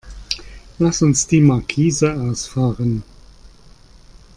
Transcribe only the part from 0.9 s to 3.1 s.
uns die Markise ausfahren.